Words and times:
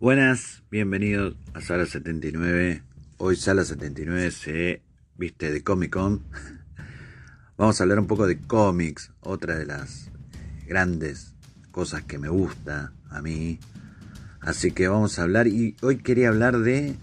Buenas, 0.00 0.62
bienvenidos 0.70 1.34
a 1.54 1.60
Sala 1.60 1.84
79. 1.84 2.84
Hoy 3.16 3.34
Sala 3.34 3.64
79 3.64 4.30
se 4.30 4.82
viste 5.16 5.50
de 5.50 5.64
Comic 5.64 5.92
Con. 5.92 6.22
Vamos 7.58 7.80
a 7.80 7.82
hablar 7.82 7.98
un 7.98 8.06
poco 8.06 8.28
de 8.28 8.38
cómics, 8.38 9.10
otra 9.18 9.58
de 9.58 9.66
las 9.66 10.12
grandes 10.68 11.34
cosas 11.72 12.04
que 12.04 12.16
me 12.16 12.28
gusta 12.28 12.92
a 13.10 13.20
mí. 13.22 13.58
Así 14.40 14.70
que 14.70 14.86
vamos 14.86 15.18
a 15.18 15.24
hablar 15.24 15.48
y 15.48 15.76
hoy 15.82 15.98
quería 15.98 16.28
hablar 16.28 16.58
de, 16.60 16.94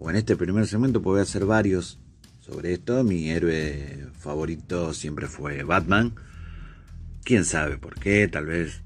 o 0.00 0.10
en 0.10 0.16
este 0.16 0.34
primer 0.34 0.66
segmento, 0.66 1.00
pues 1.00 1.12
voy 1.12 1.20
a 1.20 1.22
hacer 1.22 1.46
varios 1.46 2.00
sobre 2.40 2.72
esto. 2.72 3.04
Mi 3.04 3.30
héroe 3.30 4.08
favorito 4.18 4.92
siempre 4.92 5.28
fue 5.28 5.62
Batman. 5.62 6.16
Quién 7.22 7.44
sabe 7.44 7.78
por 7.78 7.94
qué, 7.94 8.26
tal 8.26 8.46
vez 8.46 8.82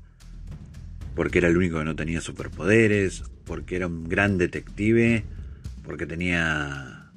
porque 1.18 1.38
era 1.38 1.48
el 1.48 1.56
único 1.56 1.78
que 1.78 1.84
no 1.84 1.96
tenía 1.96 2.20
superpoderes, 2.20 3.24
porque 3.48 3.76
era 3.76 3.86
un 3.86 4.08
gran 4.08 4.36
detective, 4.36 5.24
porque 5.82 6.06
tenía 6.06 7.10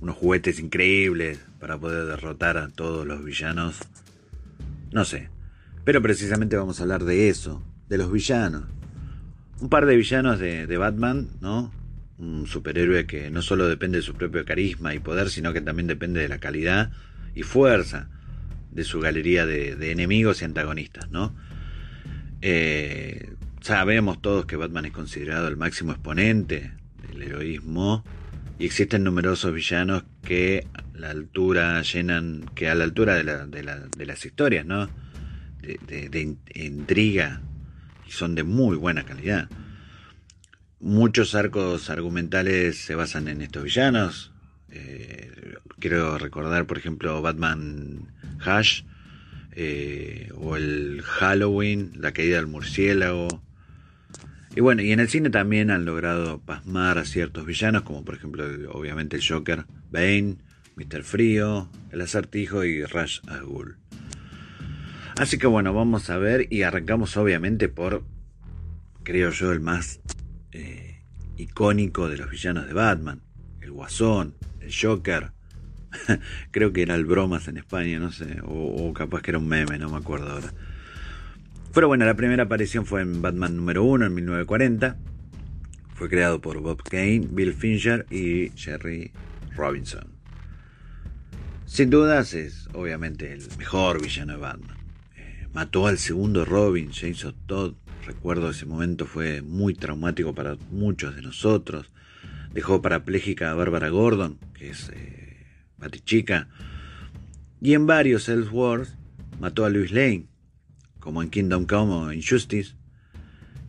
unos 0.00 0.16
juguetes 0.16 0.60
increíbles 0.60 1.40
para 1.58 1.78
poder 1.78 2.04
derrotar 2.04 2.58
a 2.58 2.68
todos 2.68 3.06
los 3.06 3.24
villanos. 3.24 3.80
No 4.92 5.04
sé. 5.04 5.30
Pero 5.84 6.02
precisamente 6.02 6.56
vamos 6.56 6.78
a 6.78 6.82
hablar 6.82 7.04
de 7.04 7.30
eso, 7.30 7.64
de 7.88 7.96
los 7.96 8.12
villanos. 8.12 8.64
Un 9.60 9.70
par 9.70 9.86
de 9.86 9.96
villanos 9.96 10.38
de, 10.38 10.76
Batman, 10.76 11.30
¿no? 11.40 11.72
Un 12.18 12.46
superhéroe 12.46 13.06
que 13.06 13.30
no 13.30 13.40
solo 13.40 13.66
depende 13.66 13.98
de 13.98 14.02
su 14.02 14.14
propio 14.14 14.44
carisma 14.44 14.94
y 14.94 14.98
poder, 14.98 15.30
sino 15.30 15.52
que 15.54 15.62
también 15.62 15.86
depende 15.86 16.20
de 16.20 16.28
la 16.28 16.38
calidad 16.38 16.92
y 17.34 17.42
fuerza 17.42 18.10
de 18.70 18.84
su 18.84 19.00
galería 19.00 19.46
de, 19.46 19.74
de 19.74 19.90
enemigos 19.90 20.42
y 20.42 20.44
antagonistas, 20.44 21.10
¿no? 21.10 21.34
Eh, 22.40 23.27
sabemos 23.68 24.22
todos 24.22 24.46
que 24.46 24.56
Batman 24.56 24.86
es 24.86 24.92
considerado 24.92 25.46
el 25.46 25.58
máximo 25.58 25.92
exponente 25.92 26.72
del 27.06 27.20
heroísmo 27.20 28.02
y 28.58 28.64
existen 28.64 29.04
numerosos 29.04 29.52
villanos 29.52 30.04
que 30.22 30.66
a 30.72 30.98
la 30.98 31.10
altura 31.10 31.82
llenan, 31.82 32.50
que 32.54 32.70
a 32.70 32.74
la 32.74 32.84
altura 32.84 33.16
de, 33.16 33.24
la, 33.24 33.44
de, 33.44 33.62
la, 33.62 33.76
de 33.76 34.06
las 34.06 34.24
historias, 34.24 34.64
¿no? 34.64 34.88
De, 35.60 36.38
intriga 36.54 37.42
y 38.08 38.10
son 38.10 38.34
de 38.34 38.42
muy 38.42 38.78
buena 38.78 39.04
calidad. 39.04 39.50
Muchos 40.80 41.34
arcos 41.34 41.90
argumentales 41.90 42.78
se 42.78 42.94
basan 42.94 43.28
en 43.28 43.42
estos 43.42 43.64
villanos. 43.64 44.32
Eh, 44.70 45.56
quiero 45.78 46.16
recordar, 46.16 46.66
por 46.66 46.78
ejemplo, 46.78 47.20
Batman 47.20 48.08
Hush 48.46 48.84
eh, 49.52 50.32
o 50.36 50.56
el 50.56 51.02
Halloween, 51.02 51.92
la 51.96 52.12
caída 52.12 52.38
del 52.38 52.46
murciélago. 52.46 53.46
Y 54.58 54.60
bueno, 54.60 54.82
y 54.82 54.90
en 54.90 54.98
el 54.98 55.08
cine 55.08 55.30
también 55.30 55.70
han 55.70 55.84
logrado 55.84 56.40
pasmar 56.40 56.98
a 56.98 57.04
ciertos 57.04 57.46
villanos, 57.46 57.82
como 57.82 58.04
por 58.04 58.16
ejemplo, 58.16 58.44
obviamente 58.72 59.14
el 59.14 59.24
Joker, 59.24 59.66
Bane, 59.92 60.38
Mr. 60.74 61.04
Frío, 61.04 61.70
el 61.92 62.00
Acertijo 62.00 62.64
y 62.64 62.84
Rush 62.84 63.20
al 63.28 63.44
Ghul. 63.44 63.76
Así 65.16 65.38
que 65.38 65.46
bueno, 65.46 65.72
vamos 65.72 66.10
a 66.10 66.18
ver 66.18 66.48
y 66.50 66.62
arrancamos 66.62 67.16
obviamente 67.16 67.68
por, 67.68 68.02
creo 69.04 69.30
yo, 69.30 69.52
el 69.52 69.60
más 69.60 70.00
eh, 70.50 71.04
icónico 71.36 72.08
de 72.08 72.16
los 72.16 72.28
villanos 72.28 72.66
de 72.66 72.72
Batman, 72.72 73.22
el 73.60 73.70
Guasón, 73.70 74.34
el 74.60 74.74
Joker. 74.74 75.30
creo 76.50 76.72
que 76.72 76.82
era 76.82 76.96
el 76.96 77.04
Bromas 77.04 77.46
en 77.46 77.58
España, 77.58 78.00
no 78.00 78.10
sé, 78.10 78.40
o, 78.42 78.88
o 78.88 78.92
capaz 78.92 79.22
que 79.22 79.30
era 79.30 79.38
un 79.38 79.46
meme, 79.46 79.78
no 79.78 79.88
me 79.88 79.98
acuerdo 79.98 80.32
ahora. 80.32 80.52
Pero 81.74 81.88
bueno, 81.88 82.04
la 82.04 82.14
primera 82.14 82.44
aparición 82.44 82.86
fue 82.86 83.02
en 83.02 83.20
Batman 83.20 83.56
número 83.56 83.84
1 83.84 84.06
en 84.06 84.14
1940. 84.14 84.96
Fue 85.94 86.08
creado 86.08 86.40
por 86.40 86.60
Bob 86.60 86.82
Kane, 86.82 87.26
Bill 87.30 87.52
Fincher 87.52 88.06
y 88.10 88.50
Jerry 88.56 89.12
Robinson. 89.54 90.18
Sin 91.66 91.90
dudas 91.90 92.32
es 92.34 92.68
obviamente 92.72 93.32
el 93.32 93.42
mejor 93.58 94.00
villano 94.00 94.32
de 94.32 94.38
Batman. 94.38 94.76
Eh, 95.16 95.46
mató 95.52 95.86
al 95.86 95.98
segundo 95.98 96.44
Robin, 96.44 96.90
Jason 96.92 97.34
Todd. 97.46 97.74
Recuerdo 98.06 98.50
ese 98.50 98.64
momento 98.64 99.04
fue 99.04 99.42
muy 99.42 99.74
traumático 99.74 100.34
para 100.34 100.56
muchos 100.70 101.14
de 101.14 101.22
nosotros. 101.22 101.90
Dejó 102.54 102.80
parapléjica 102.80 103.50
a 103.50 103.54
Barbara 103.54 103.90
Gordon, 103.90 104.38
que 104.54 104.70
es 104.70 104.90
eh. 104.94 105.18
Y 107.60 107.74
en 107.74 107.86
varios 107.86 108.28
Ellsworth 108.28 108.88
mató 109.40 109.64
a 109.64 109.70
Louis 109.70 109.92
Lane, 109.92 110.26
como 111.08 111.22
en 111.22 111.30
Kingdom 111.30 111.64
Come 111.64 111.92
o 111.94 112.12
Injustice, 112.12 112.74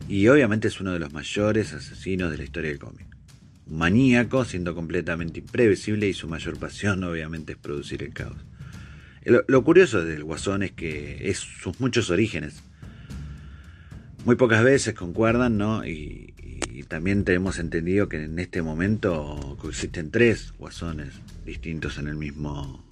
y 0.06 0.28
obviamente 0.28 0.68
es 0.68 0.78
uno 0.78 0.92
de 0.92 0.98
los 0.98 1.14
mayores 1.14 1.72
asesinos 1.72 2.30
de 2.30 2.36
la 2.36 2.44
historia 2.44 2.68
del 2.68 2.78
cómic. 2.78 3.06
Un 3.66 3.78
maníaco, 3.78 4.44
siendo 4.44 4.74
completamente 4.74 5.40
imprevisible 5.40 6.06
y 6.06 6.12
su 6.12 6.28
mayor 6.28 6.58
pasión 6.58 7.02
obviamente 7.02 7.52
es 7.52 7.58
producir 7.58 8.02
el 8.02 8.12
caos. 8.12 8.36
Lo, 9.24 9.64
curioso 9.64 10.04
del 10.04 10.22
Guasón 10.22 10.62
es 10.64 10.72
que 10.72 11.30
es 11.30 11.38
sus 11.38 11.80
muchos 11.80 12.10
orígenes. 12.10 12.62
Muy 14.26 14.36
pocas 14.36 14.62
veces 14.62 14.92
concuerdan, 14.92 15.56
¿no? 15.56 15.86
Y, 15.86 16.34
también 16.88 17.24
tenemos 17.24 17.58
entendido 17.58 18.10
que 18.10 18.22
en 18.22 18.38
este 18.38 18.60
momento 18.60 19.56
coexisten 19.62 20.10
tres 20.10 20.52
Guasones 20.58 21.14
distintos 21.46 21.96
en 21.96 22.06
el 22.06 22.16
mismo 22.16 22.84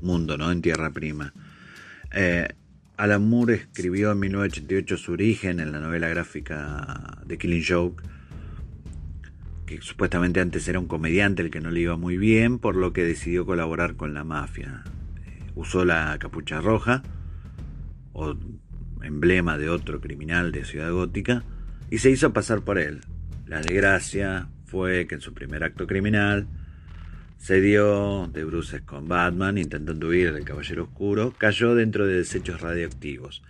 mundo, 0.00 0.38
¿no? 0.38 0.50
En 0.50 0.62
Tierra 0.62 0.90
Prima. 0.90 1.34
Eh, 2.12 2.48
Alan 3.02 3.28
Moore 3.28 3.54
escribió 3.54 4.12
en 4.12 4.20
1988 4.20 4.96
su 4.96 5.10
origen 5.10 5.58
en 5.58 5.72
la 5.72 5.80
novela 5.80 6.06
gráfica 6.06 7.18
de 7.26 7.36
Killing 7.36 7.64
Joke, 7.68 8.04
que 9.66 9.82
supuestamente 9.82 10.38
antes 10.38 10.68
era 10.68 10.78
un 10.78 10.86
comediante 10.86 11.42
el 11.42 11.50
que 11.50 11.60
no 11.60 11.72
le 11.72 11.80
iba 11.80 11.96
muy 11.96 12.16
bien, 12.16 12.60
por 12.60 12.76
lo 12.76 12.92
que 12.92 13.02
decidió 13.02 13.44
colaborar 13.44 13.96
con 13.96 14.14
la 14.14 14.22
mafia. 14.22 14.84
Eh, 15.26 15.50
usó 15.56 15.84
la 15.84 16.16
capucha 16.20 16.60
roja, 16.60 17.02
o 18.12 18.36
emblema 19.02 19.58
de 19.58 19.68
otro 19.68 20.00
criminal 20.00 20.52
de 20.52 20.64
Ciudad 20.64 20.92
Gótica, 20.92 21.42
y 21.90 21.98
se 21.98 22.08
hizo 22.08 22.32
pasar 22.32 22.60
por 22.60 22.78
él. 22.78 23.00
La 23.46 23.62
desgracia 23.62 24.48
fue 24.64 25.08
que 25.08 25.16
en 25.16 25.22
su 25.22 25.34
primer 25.34 25.64
acto 25.64 25.88
criminal 25.88 26.46
Se 27.42 27.60
dio 27.60 28.30
de 28.32 28.44
bruces 28.44 28.82
con 28.82 29.08
Batman 29.08 29.58
intentando 29.58 30.06
huir 30.06 30.32
del 30.32 30.44
Caballero 30.44 30.84
Oscuro, 30.84 31.34
cayó 31.36 31.74
dentro 31.74 32.06
de 32.06 32.18
desechos 32.18 32.60
radioactivos, 32.60 33.42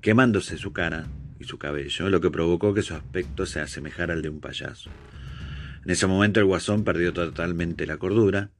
quemándose 0.00 0.58
su 0.58 0.72
cara 0.72 1.08
y 1.40 1.44
su 1.44 1.58
cabello, 1.58 2.08
lo 2.08 2.20
que 2.20 2.30
provocó 2.30 2.72
que 2.72 2.82
su 2.82 2.94
aspecto 2.94 3.44
se 3.44 3.58
asemejara 3.58 4.14
al 4.14 4.22
de 4.22 4.28
un 4.28 4.38
payaso. 4.38 4.90
En 5.84 5.90
ese 5.90 6.06
momento 6.06 6.38
el 6.38 6.46
guasón 6.46 6.84
perdió 6.84 7.12
totalmente 7.12 7.84
la 7.84 7.96
cordura 7.96 8.50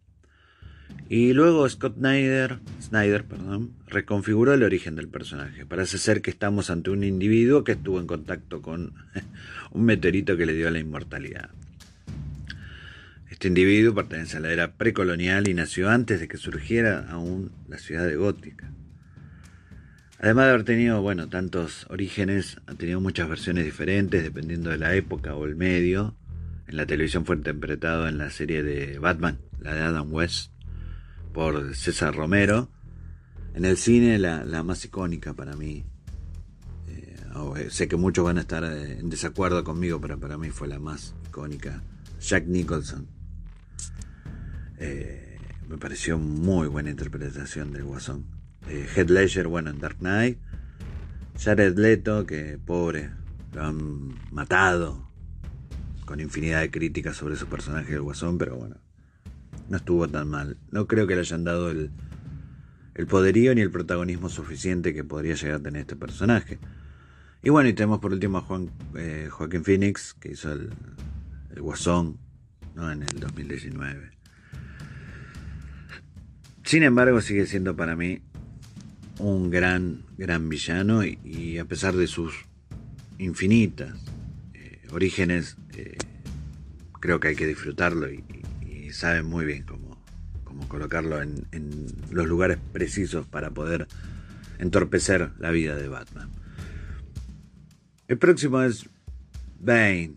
y 1.08 1.32
luego 1.32 1.68
Scott 1.68 1.98
Snyder, 1.98 2.58
Snyder 2.80 3.24
perdón, 3.24 3.74
reconfiguró 3.86 4.52
el 4.52 4.64
origen 4.64 4.96
del 4.96 5.06
personaje. 5.06 5.64
Parece 5.64 5.96
ser 5.96 6.22
que 6.22 6.30
estamos 6.30 6.70
ante 6.70 6.90
un 6.90 7.04
individuo 7.04 7.62
que 7.62 7.72
estuvo 7.72 8.00
en 8.00 8.08
contacto 8.08 8.60
con 8.62 8.94
un 9.70 9.84
meteorito 9.84 10.36
que 10.36 10.44
le 10.44 10.54
dio 10.54 10.68
la 10.72 10.80
inmortalidad. 10.80 11.50
Este 13.42 13.48
individuo 13.48 13.92
pertenece 13.92 14.36
a 14.36 14.40
la 14.40 14.52
era 14.52 14.74
precolonial 14.74 15.48
y 15.48 15.54
nació 15.54 15.90
antes 15.90 16.20
de 16.20 16.28
que 16.28 16.36
surgiera 16.36 17.10
aún 17.10 17.50
la 17.66 17.76
ciudad 17.76 18.06
de 18.06 18.14
Gótica. 18.14 18.72
Además 20.20 20.44
de 20.44 20.50
haber 20.52 20.64
tenido, 20.64 21.02
bueno, 21.02 21.28
tantos 21.28 21.84
orígenes, 21.90 22.58
ha 22.68 22.74
tenido 22.74 23.00
muchas 23.00 23.28
versiones 23.28 23.64
diferentes 23.64 24.22
dependiendo 24.22 24.70
de 24.70 24.78
la 24.78 24.94
época 24.94 25.34
o 25.34 25.44
el 25.44 25.56
medio. 25.56 26.14
En 26.68 26.76
la 26.76 26.86
televisión 26.86 27.26
fue 27.26 27.34
interpretado 27.34 28.06
en 28.06 28.16
la 28.16 28.30
serie 28.30 28.62
de 28.62 29.00
Batman, 29.00 29.40
la 29.58 29.74
de 29.74 29.80
Adam 29.80 30.12
West, 30.12 30.52
por 31.32 31.74
César 31.74 32.14
Romero. 32.14 32.70
En 33.54 33.64
el 33.64 33.76
cine 33.76 34.20
la, 34.20 34.62
más 34.62 34.84
icónica 34.84 35.34
para 35.34 35.56
mí. 35.56 35.84
Eh, 36.86 37.16
eh, 37.56 37.70
sé 37.70 37.88
que 37.88 37.96
muchos 37.96 38.24
van 38.24 38.38
a 38.38 38.42
estar 38.42 38.62
eh, 38.62 39.00
en 39.00 39.10
desacuerdo 39.10 39.64
conmigo, 39.64 40.00
pero 40.00 40.16
para 40.20 40.38
mí 40.38 40.50
fue 40.50 40.68
la 40.68 40.78
más 40.78 41.16
icónica. 41.26 41.82
Jack 42.20 42.46
Nicholson. 42.46 43.21
Me 45.68 45.78
pareció 45.78 46.18
muy 46.18 46.68
buena 46.68 46.90
interpretación 46.90 47.72
del 47.72 47.84
Guasón. 47.84 48.26
Head 48.68 49.08
Ledger, 49.08 49.48
bueno, 49.48 49.70
en 49.70 49.78
Dark 49.78 49.98
Knight. 49.98 50.38
Jared 51.38 51.76
Leto, 51.76 52.26
que 52.26 52.58
pobre, 52.64 53.10
lo 53.52 53.62
han 53.62 54.14
matado. 54.30 55.08
Con 56.04 56.20
infinidad 56.20 56.60
de 56.60 56.70
críticas 56.70 57.16
sobre 57.16 57.36
su 57.36 57.46
personaje 57.46 57.92
del 57.92 58.02
Guasón, 58.02 58.36
pero 58.38 58.56
bueno, 58.56 58.76
no 59.68 59.76
estuvo 59.76 60.08
tan 60.08 60.28
mal. 60.28 60.58
No 60.70 60.86
creo 60.86 61.06
que 61.06 61.14
le 61.14 61.20
hayan 61.20 61.44
dado 61.44 61.70
el, 61.70 61.90
el 62.94 63.06
poderío 63.06 63.54
ni 63.54 63.60
el 63.62 63.70
protagonismo 63.70 64.28
suficiente 64.28 64.92
que 64.92 65.04
podría 65.04 65.34
llegar 65.34 65.56
a 65.56 65.62
tener 65.62 65.82
este 65.82 65.96
personaje. 65.96 66.58
Y 67.42 67.50
bueno, 67.50 67.68
y 67.68 67.72
tenemos 67.72 68.00
por 68.00 68.12
último 68.12 68.38
a 68.38 68.42
Juan, 68.42 68.70
eh, 68.94 69.28
Joaquín 69.30 69.64
Phoenix, 69.64 70.14
que 70.14 70.32
hizo 70.32 70.52
el, 70.52 70.70
el 71.54 71.62
Guasón 71.62 72.18
¿no? 72.74 72.92
en 72.92 73.02
el 73.02 73.18
2019. 73.18 74.21
Sin 76.72 76.84
embargo, 76.84 77.20
sigue 77.20 77.44
siendo 77.44 77.76
para 77.76 77.96
mí 77.96 78.22
un 79.18 79.50
gran, 79.50 80.04
gran 80.16 80.48
villano 80.48 81.04
y, 81.04 81.58
a 81.58 81.66
pesar 81.66 81.94
de 81.94 82.06
sus 82.06 82.32
infinitas 83.18 83.92
eh, 84.54 84.80
orígenes, 84.90 85.58
eh, 85.76 85.98
creo 86.98 87.20
que 87.20 87.28
hay 87.28 87.36
que 87.36 87.46
disfrutarlo 87.46 88.10
y, 88.10 88.24
saben 88.90 89.26
muy 89.26 89.44
bien 89.44 89.64
cómo, 89.64 90.02
cómo 90.44 90.66
colocarlo 90.66 91.20
en, 91.20 91.46
los 92.10 92.26
lugares 92.26 92.56
precisos 92.72 93.26
para 93.26 93.50
poder 93.50 93.86
entorpecer 94.58 95.32
la 95.38 95.50
vida 95.50 95.76
de 95.76 95.88
Batman. 95.88 96.30
El 98.08 98.16
próximo 98.16 98.62
es 98.62 98.88
Bane. 99.60 100.14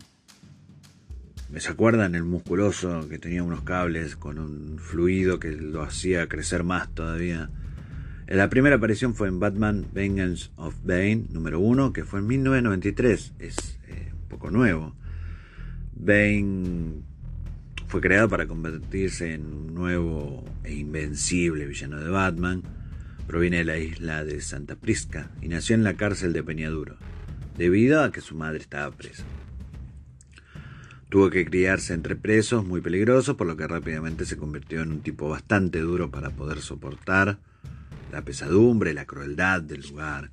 ¿Me 1.48 1.60
se 1.60 1.70
acuerdan 1.70 2.16
el 2.16 2.24
musculoso 2.24 3.08
que 3.08 3.20
tenía 3.20 3.44
unos 3.44 3.62
cables 3.62 4.16
con 4.16 4.38
un 4.40 4.78
fluido 4.78 5.38
que 5.38 5.52
lo 5.52 5.82
hacía 5.82 6.28
crecer 6.28 6.64
más 6.64 6.92
todavía? 6.92 7.50
La 8.26 8.50
primera 8.50 8.76
aparición 8.76 9.14
fue 9.14 9.28
en 9.28 9.38
Batman 9.38 9.86
Vengeance 9.92 10.50
of 10.56 10.74
Bane 10.82 11.26
número 11.30 11.60
1, 11.60 11.92
que 11.92 12.04
fue 12.04 12.18
en 12.18 12.26
1993. 12.26 13.34
Es 13.38 13.78
eh, 13.86 14.10
un 14.12 14.28
poco 14.28 14.50
nuevo. 14.50 14.96
Bane 15.94 17.02
fue 17.86 18.00
creado 18.00 18.28
para 18.28 18.48
convertirse 18.48 19.32
en 19.32 19.46
un 19.46 19.72
nuevo 19.72 20.44
e 20.64 20.74
invencible 20.74 21.66
villano 21.66 22.00
de 22.00 22.10
Batman. 22.10 22.62
Proviene 23.28 23.58
de 23.58 23.64
la 23.64 23.78
isla 23.78 24.24
de 24.24 24.40
Santa 24.40 24.74
Prisca 24.74 25.30
y 25.40 25.46
nació 25.46 25.76
en 25.76 25.84
la 25.84 25.94
cárcel 25.94 26.32
de 26.32 26.42
Peñaduro, 26.42 26.96
debido 27.56 28.02
a 28.02 28.10
que 28.10 28.20
su 28.20 28.34
madre 28.34 28.58
estaba 28.58 28.90
presa. 28.90 29.24
Tuvo 31.08 31.30
que 31.30 31.44
criarse 31.44 31.94
entre 31.94 32.16
presos 32.16 32.64
muy 32.64 32.80
peligrosos, 32.80 33.36
por 33.36 33.46
lo 33.46 33.56
que 33.56 33.66
rápidamente 33.66 34.24
se 34.24 34.36
convirtió 34.36 34.82
en 34.82 34.92
un 34.92 35.00
tipo 35.00 35.28
bastante 35.28 35.80
duro 35.80 36.10
para 36.10 36.30
poder 36.30 36.60
soportar 36.60 37.38
la 38.12 38.22
pesadumbre, 38.22 38.94
la 38.94 39.04
crueldad 39.04 39.62
del 39.62 39.82
lugar 39.82 40.30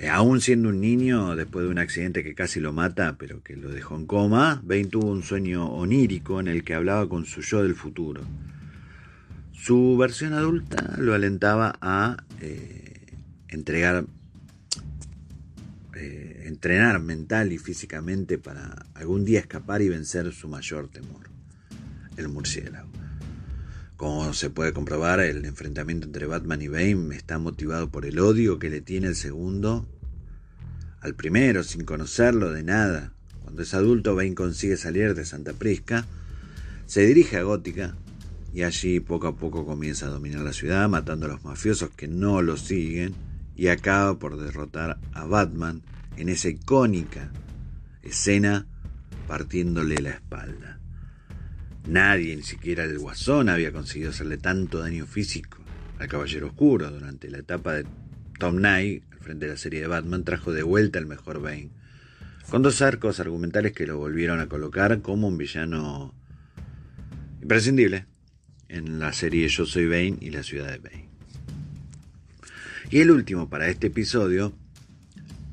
eh, 0.00 0.08
aún 0.08 0.40
siendo 0.40 0.70
un 0.70 0.80
niño, 0.80 1.36
después 1.36 1.66
de 1.66 1.70
un 1.70 1.78
accidente 1.78 2.24
que 2.24 2.34
casi 2.34 2.58
lo 2.58 2.72
mata, 2.72 3.16
pero 3.18 3.42
que 3.42 3.54
lo 3.54 3.68
dejó 3.68 3.96
en 3.96 4.06
coma, 4.06 4.62
Bane 4.64 4.86
tuvo 4.86 5.10
un 5.10 5.22
sueño 5.22 5.70
onírico 5.70 6.40
en 6.40 6.48
el 6.48 6.64
que 6.64 6.72
hablaba 6.72 7.06
con 7.06 7.26
su 7.26 7.42
yo 7.42 7.62
del 7.62 7.74
futuro. 7.74 8.22
Su 9.52 9.98
versión 9.98 10.32
adulta 10.32 10.94
lo 10.96 11.12
alentaba 11.12 11.74
a 11.82 12.24
eh, 12.40 13.12
entregar, 13.48 14.06
eh, 15.94 16.44
entrenar 16.46 17.00
mental 17.00 17.52
y 17.52 17.58
físicamente 17.58 18.38
para 18.38 18.86
algún 18.94 19.24
día 19.24 19.40
escapar 19.40 19.82
y 19.82 19.88
vencer 19.88 20.32
su 20.32 20.48
mayor 20.48 20.88
temor, 20.88 21.30
el 22.16 22.28
murciélago. 22.28 22.88
Como 23.96 24.32
se 24.32 24.50
puede 24.50 24.72
comprobar, 24.72 25.20
el 25.20 25.44
enfrentamiento 25.44 26.06
entre 26.06 26.26
Batman 26.26 26.62
y 26.62 26.68
Bane 26.68 27.16
está 27.16 27.38
motivado 27.38 27.90
por 27.90 28.06
el 28.06 28.18
odio 28.18 28.58
que 28.58 28.70
le 28.70 28.80
tiene 28.80 29.08
el 29.08 29.16
segundo 29.16 29.88
al 31.00 31.14
primero, 31.14 31.64
sin 31.64 31.84
conocerlo 31.84 32.52
de 32.52 32.62
nada. 32.62 33.12
Cuando 33.42 33.62
es 33.62 33.74
adulto, 33.74 34.14
Bane 34.14 34.34
consigue 34.34 34.76
salir 34.76 35.14
de 35.14 35.24
Santa 35.24 35.52
Prisca, 35.52 36.06
se 36.86 37.04
dirige 37.04 37.36
a 37.36 37.42
Gótica 37.42 37.96
y 38.54 38.62
allí 38.62 39.00
poco 39.00 39.26
a 39.26 39.36
poco 39.36 39.66
comienza 39.66 40.06
a 40.06 40.10
dominar 40.10 40.42
la 40.42 40.52
ciudad, 40.52 40.88
matando 40.88 41.26
a 41.26 41.30
los 41.30 41.44
mafiosos 41.44 41.90
que 41.90 42.06
no 42.08 42.42
lo 42.42 42.56
siguen 42.56 43.14
y 43.56 43.68
acaba 43.68 44.18
por 44.18 44.38
derrotar 44.38 44.98
a 45.12 45.24
Batman 45.24 45.82
en 46.16 46.28
esa 46.28 46.48
icónica 46.48 47.30
escena 48.02 48.66
partiéndole 49.26 50.00
la 50.00 50.10
espalda. 50.10 50.80
Nadie, 51.86 52.36
ni 52.36 52.42
siquiera 52.42 52.84
el 52.84 52.98
Guasón, 52.98 53.48
había 53.48 53.72
conseguido 53.72 54.10
hacerle 54.10 54.38
tanto 54.38 54.80
daño 54.80 55.06
físico 55.06 55.58
al 55.98 56.08
Caballero 56.08 56.48
Oscuro. 56.48 56.90
Durante 56.90 57.30
la 57.30 57.38
etapa 57.38 57.74
de 57.74 57.86
Tom 58.38 58.56
Knight, 58.56 59.04
al 59.12 59.18
frente 59.18 59.46
de 59.46 59.52
la 59.52 59.58
serie 59.58 59.80
de 59.80 59.86
Batman, 59.86 60.24
trajo 60.24 60.52
de 60.52 60.62
vuelta 60.62 60.98
el 60.98 61.06
mejor 61.06 61.40
Bane, 61.40 61.70
con 62.48 62.62
dos 62.62 62.82
arcos 62.82 63.20
argumentales 63.20 63.72
que 63.72 63.86
lo 63.86 63.98
volvieron 63.98 64.40
a 64.40 64.48
colocar 64.48 65.00
como 65.00 65.28
un 65.28 65.38
villano 65.38 66.14
imprescindible 67.40 68.06
en 68.68 68.98
la 68.98 69.12
serie 69.12 69.48
Yo 69.48 69.66
Soy 69.66 69.86
Bane 69.86 70.18
y 70.20 70.30
la 70.30 70.42
ciudad 70.42 70.70
de 70.70 70.78
Bane. 70.78 71.09
Y 72.90 73.00
el 73.00 73.12
último 73.12 73.48
para 73.48 73.68
este 73.68 73.86
episodio 73.86 74.52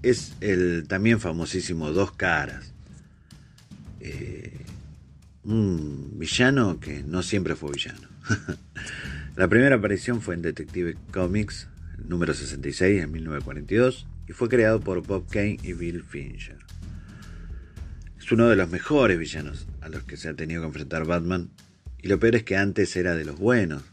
es 0.01 0.33
el 0.41 0.87
también 0.87 1.19
famosísimo 1.19 1.91
Dos 1.91 2.11
Caras. 2.11 2.73
Eh, 3.99 4.57
un 5.43 6.17
villano 6.17 6.79
que 6.79 7.03
no 7.03 7.21
siempre 7.21 7.55
fue 7.55 7.73
villano. 7.73 8.07
la 9.35 9.47
primera 9.47 9.75
aparición 9.75 10.19
fue 10.19 10.33
en 10.33 10.41
Detective 10.41 10.97
Comics, 11.13 11.67
número 12.07 12.33
66, 12.33 13.03
en 13.03 13.11
1942, 13.11 14.07
y 14.27 14.33
fue 14.33 14.49
creado 14.49 14.79
por 14.79 15.05
Bob 15.05 15.27
Kane 15.29 15.59
y 15.61 15.73
Bill 15.73 16.03
Fincher. 16.03 16.57
Es 18.19 18.31
uno 18.31 18.49
de 18.49 18.55
los 18.55 18.69
mejores 18.69 19.19
villanos 19.19 19.67
a 19.81 19.89
los 19.89 20.03
que 20.03 20.17
se 20.17 20.27
ha 20.27 20.33
tenido 20.33 20.61
que 20.61 20.67
enfrentar 20.67 21.05
Batman, 21.05 21.51
y 22.01 22.07
lo 22.07 22.19
peor 22.19 22.35
es 22.35 22.43
que 22.43 22.57
antes 22.57 22.95
era 22.95 23.15
de 23.15 23.25
los 23.25 23.37
buenos. 23.37 23.83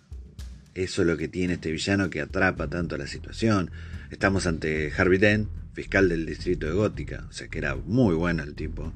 Eso 0.74 1.02
es 1.02 1.08
lo 1.08 1.16
que 1.16 1.28
tiene 1.28 1.54
este 1.54 1.70
villano 1.70 2.10
que 2.10 2.20
atrapa 2.20 2.68
tanto 2.68 2.96
la 2.96 3.06
situación. 3.06 3.70
Estamos 4.10 4.46
ante 4.48 4.92
Harvey 4.96 5.18
Dent, 5.18 5.48
fiscal 5.72 6.08
del 6.08 6.26
distrito 6.26 6.66
de 6.66 6.72
Gótica, 6.72 7.24
o 7.28 7.32
sea 7.32 7.46
que 7.46 7.58
era 7.58 7.76
muy 7.76 8.14
bueno 8.16 8.42
el 8.42 8.54
tipo. 8.54 8.92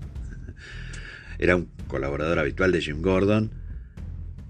Era 1.39 1.55
un 1.55 1.69
colaborador 1.87 2.41
habitual 2.41 2.73
de 2.73 2.81
Jim 2.81 3.01
Gordon. 3.01 3.53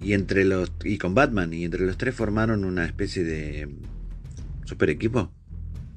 Y, 0.00 0.14
entre 0.14 0.44
los, 0.44 0.72
y 0.84 0.96
con 0.96 1.14
Batman, 1.14 1.52
y 1.52 1.64
entre 1.64 1.84
los 1.84 1.98
tres 1.98 2.14
formaron 2.14 2.64
una 2.64 2.86
especie 2.86 3.24
de 3.24 3.68
super 4.64 4.88
equipo 4.88 5.30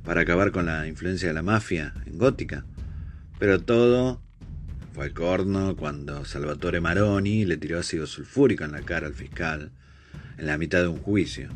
para 0.04 0.22
acabar 0.22 0.52
con 0.52 0.66
la 0.66 0.88
influencia 0.88 1.30
de 1.30 1.34
la 1.34 1.44
mafia 1.44 1.94
en 2.08 2.18
Gótica. 2.18 2.66
Pero 3.40 3.62
todo 3.62 4.22
fue 4.94 5.06
al 5.06 5.14
corno 5.14 5.78
cuando 5.78 6.26
Salvatore 6.26 6.82
Maroni 6.82 7.46
le 7.46 7.56
tiró 7.56 7.80
ácido 7.80 8.06
sulfúrico 8.06 8.66
en 8.66 8.74
la 8.74 8.82
cara 8.82 9.08
al 9.08 9.14
fiscal 9.14 9.72
en 10.38 10.48
la 10.48 10.58
mitad 10.58 10.82
de 10.82 10.88
un 10.88 11.00
juicio. 11.00 11.50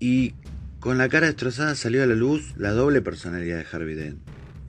Y 0.00 0.34
con 0.80 0.98
la 0.98 1.08
cara 1.08 1.26
destrozada 1.26 1.74
salió 1.74 2.02
a 2.02 2.06
la 2.06 2.14
luz 2.14 2.54
la 2.56 2.70
doble 2.72 3.02
personalidad 3.02 3.58
de 3.58 3.66
Harvey 3.70 3.94
Dent, 3.94 4.20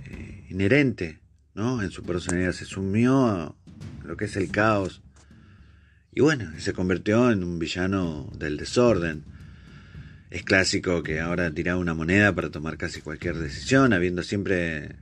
eh, 0.05 0.45
inherente 0.49 1.19
en 1.59 1.91
su 1.91 2.03
personalidad 2.03 2.53
se 2.53 2.63
sumió 2.63 3.27
a 3.27 3.55
lo 4.05 4.15
que 4.15 4.25
es 4.25 4.35
el 4.37 4.49
caos 4.49 5.01
Y 6.11 6.21
bueno, 6.21 6.49
se 6.57 6.71
convirtió 6.71 7.31
en 7.31 7.43
un 7.43 7.59
villano 7.59 8.31
del 8.37 8.55
desorden. 8.55 9.25
Es 10.29 10.43
clásico 10.43 11.03
que 11.03 11.19
ahora 11.19 11.51
tira 11.51 11.75
una 11.75 11.93
moneda 11.93 12.33
para 12.33 12.49
tomar 12.49 12.77
casi 12.77 13.01
cualquier 13.01 13.37
decisión, 13.37 13.91
habiendo 13.91 14.23
siempre 14.23 14.95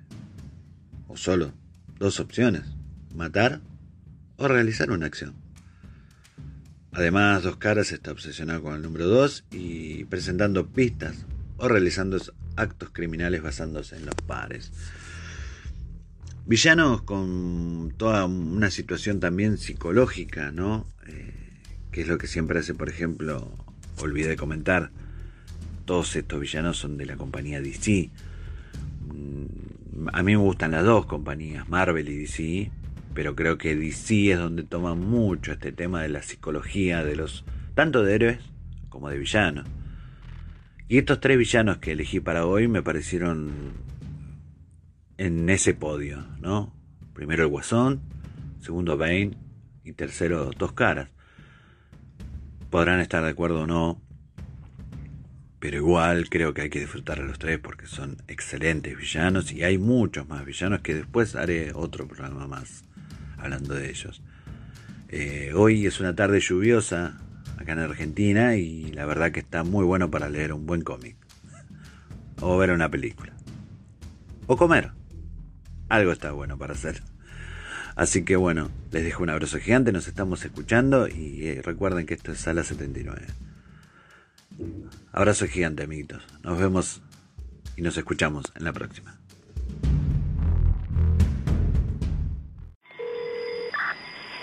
o 1.08 1.15
solo 1.15 1.53
dos 2.00 2.20
opciones, 2.20 2.63
matar 3.13 3.62
o 4.38 4.48
realizar 4.48 4.89
una 4.89 5.06
acción. 5.06 5.46
Además, 6.97 7.43
Dos 7.43 7.57
Caras 7.57 7.91
está 7.91 8.11
obsesionado 8.11 8.63
con 8.63 8.73
el 8.73 8.81
número 8.81 9.05
2 9.05 9.45
y 9.51 10.05
presentando 10.05 10.65
pistas 10.65 11.27
o 11.57 11.67
realizando 11.67 12.17
actos 12.55 12.89
criminales 12.91 13.43
basándose 13.43 13.97
en 13.97 14.07
los 14.07 14.15
pares. 14.15 14.71
Villanos 16.47 17.03
con 17.03 17.93
toda 17.97 18.25
una 18.25 18.71
situación 18.71 19.19
también 19.19 19.59
psicológica, 19.59 20.51
¿no? 20.51 20.87
Eh, 21.05 21.35
que 21.91 22.01
es 22.01 22.07
lo 22.07 22.17
que 22.17 22.25
siempre 22.25 22.57
hace, 22.57 22.73
por 22.73 22.89
ejemplo, 22.89 23.47
olvidé 23.99 24.35
comentar, 24.35 24.89
todos 25.85 26.15
estos 26.15 26.39
villanos 26.39 26.79
son 26.79 26.97
de 26.97 27.05
la 27.05 27.15
compañía 27.15 27.61
DC. 27.61 28.09
Mm, 29.13 30.07
a 30.13 30.23
mí 30.23 30.31
me 30.31 30.41
gustan 30.41 30.71
las 30.71 30.83
dos 30.83 31.05
compañías, 31.05 31.69
Marvel 31.69 32.09
y 32.09 32.17
DC, 32.17 32.71
pero 33.17 33.36
creo 33.36 33.57
que 33.57 33.75
DC 33.75 34.33
es 34.33 34.38
donde 34.38 34.62
toma 34.62 34.93
mucho 34.93 35.51
este 35.51 35.71
tema 35.71 36.03
de 36.03 36.09
la 36.09 36.21
psicología 36.21 37.03
de 37.03 37.15
los 37.15 37.45
tanto 37.74 38.03
de 38.03 38.13
héroes 38.13 38.39
como 38.89 39.09
de 39.09 39.17
villanos. 39.17 39.65
Y 40.88 41.00
estos 41.00 41.19
tres 41.19 41.36
villanos 41.39 41.79
que 41.79 41.93
elegí 41.93 42.19
para 42.19 42.45
hoy 42.45 42.67
me 42.67 42.83
parecieron 42.83 43.74
en 45.17 45.50
ese 45.50 45.74
podio, 45.74 46.27
¿no? 46.39 46.75
Primero 47.15 47.41
el 47.41 47.50
Guasón, 47.50 48.01
segundo 48.59 48.97
Bane 48.97 49.31
y 49.83 49.93
tercero 49.93 50.51
Dos 50.55 50.74
Caras. 50.74 51.09
Podrán 52.69 53.00
estar 53.00 53.24
de 53.24 53.31
acuerdo 53.31 53.63
o 53.63 53.67
no, 53.67 54.00
pero 55.59 55.77
igual 55.77 56.29
creo 56.29 56.53
que 56.53 56.62
hay 56.62 56.69
que 56.69 56.81
disfrutar 56.81 57.19
a 57.19 57.25
los 57.25 57.39
tres 57.39 57.57
porque 57.57 57.88
son 57.88 58.17
excelentes 58.27 58.95
villanos 58.95 59.51
y 59.51 59.63
hay 59.63 59.79
muchos 59.79 60.29
más 60.29 60.45
villanos 60.45 60.81
que 60.81 60.93
después 60.93 61.36
haré 61.36 61.71
otro 61.74 62.07
programa 62.07 62.45
más 62.45 62.83
hablando 63.38 63.74
de 63.74 63.89
ellos. 63.89 64.22
Eh, 65.10 65.51
hoy 65.56 65.86
es 65.86 66.00
una 66.00 66.15
tarde 66.15 66.39
lluviosa 66.39 67.17
acá 67.58 67.74
en 67.74 67.79
Argentina 67.79 68.56
y 68.56 68.91
la 68.91 69.06
verdad 69.06 69.32
que 69.32 69.39
está 69.39 69.63
muy 69.63 69.86
bueno 69.86 70.12
para 70.12 70.29
leer 70.29 70.53
un 70.53 70.65
buen 70.65 70.82
cómic 70.82 71.15
o 72.41 72.58
ver 72.58 72.72
una 72.72 72.89
película 72.89 73.34
o 74.48 74.58
comer 74.58 74.91
algo 75.89 76.12
está 76.12 76.32
bueno 76.32 76.58
para 76.58 76.74
hacer. 76.74 77.01
Así 77.96 78.24
que 78.24 78.36
bueno, 78.36 78.70
les 78.91 79.03
dejo 79.03 79.24
un 79.24 79.29
abrazo 79.29 79.58
gigante, 79.60 79.91
nos 79.91 80.08
estamos 80.08 80.44
escuchando 80.46 81.08
y 81.08 81.48
eh, 81.48 81.62
recuerden 81.63 82.06
que 82.06 82.13
esto 82.13 82.32
es 82.32 82.39
Sala 82.39 82.63
79. 82.63 83.25
Abrazo 85.12 85.48
gigante, 85.48 85.84
amiguitos. 85.84 86.24
Nos 86.44 86.60
vemos 86.60 87.01
y 87.75 87.82
nos 87.82 87.98
escuchamos 87.98 88.46
en 88.56 88.65
la 88.65 88.74
próxima. 88.74 89.17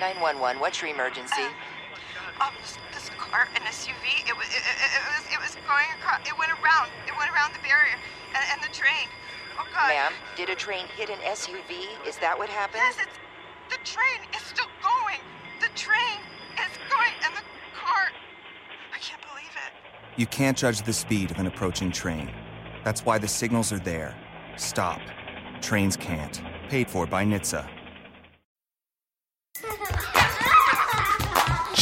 911, 0.05 0.61
what's 0.61 0.83
your 0.83 0.91
emergency? 0.93 1.49
Um, 2.37 2.53
this, 2.61 2.77
this 2.93 3.09
car, 3.17 3.49
an 3.57 3.63
SUV, 3.65 4.29
it 4.29 4.37
was, 4.37 4.45
it, 4.53 4.61
it, 4.61 4.91
it 4.93 5.05
was, 5.09 5.25
it 5.33 5.41
was 5.41 5.57
going 5.65 5.89
across, 5.97 6.21
it 6.29 6.37
went 6.37 6.53
around, 6.61 6.93
it 7.09 7.17
went 7.17 7.33
around 7.33 7.57
the 7.57 7.63
barrier 7.65 7.97
and, 8.37 8.45
and 8.53 8.61
the 8.61 8.69
train. 8.69 9.09
Oh, 9.57 9.65
God. 9.73 9.89
Ma'am, 9.89 10.13
did 10.37 10.51
a 10.51 10.55
train 10.55 10.85
hit 10.95 11.09
an 11.09 11.17
SUV? 11.25 11.89
Is 12.07 12.19
that 12.19 12.37
what 12.37 12.51
happened? 12.51 12.85
Yes, 12.85 13.01
it's, 13.01 13.17
the 13.73 13.81
train 13.81 14.21
is 14.37 14.43
still 14.45 14.69
going. 14.85 15.25
The 15.65 15.73
train 15.73 16.21
is 16.61 16.77
going, 16.93 17.17
and 17.25 17.33
the 17.33 17.45
car. 17.73 18.13
I 18.93 18.99
can't 18.99 19.23
believe 19.23 19.57
it. 19.57 19.73
You 20.21 20.27
can't 20.27 20.59
judge 20.59 20.83
the 20.83 20.93
speed 20.93 21.31
of 21.31 21.39
an 21.39 21.47
approaching 21.47 21.91
train. 21.91 22.31
That's 22.85 23.07
why 23.07 23.17
the 23.17 23.29
signals 23.29 23.73
are 23.73 23.79
there. 23.79 24.15
Stop. 24.57 25.01
Trains 25.63 25.97
can't. 25.97 26.43
Paid 26.69 26.91
for 26.91 27.07
by 27.07 27.25
NHTSA. 27.25 27.74